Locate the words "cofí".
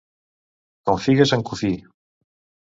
1.51-1.71